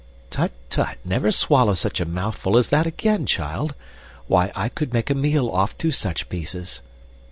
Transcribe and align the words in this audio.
Tut! 0.31 0.51
tut! 0.71 0.97
Never 1.05 1.29
swallow 1.29 1.75
such 1.75 1.99
a 2.01 2.05
mouthful 2.05 2.57
as 2.57 2.69
that 2.69 2.87
again, 2.87 3.27
child. 3.27 3.75
Why, 4.25 4.51
I 4.55 4.67
could 4.67 4.93
make 4.93 5.11
a 5.11 5.13
meal 5.13 5.47
off 5.47 5.77
two 5.77 5.91
such 5.91 6.27
pieces. 6.27 6.81